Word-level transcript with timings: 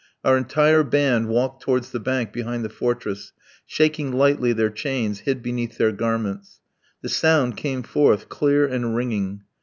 Our 0.25 0.35
entire 0.35 0.81
band 0.81 1.27
walked 1.27 1.61
towards 1.61 1.91
the 1.91 1.99
bank 1.99 2.33
behind 2.33 2.65
the 2.65 2.69
fortress, 2.69 3.33
shaking 3.67 4.11
lightly 4.11 4.51
their 4.51 4.71
chains 4.71 5.19
hid 5.19 5.43
beneath 5.43 5.77
their 5.77 5.91
garments: 5.91 6.59
the 7.03 7.07
sound 7.09 7.55
came 7.55 7.83
forth 7.83 8.27
clear 8.27 8.65
and 8.65 8.95
ringing. 8.95 9.43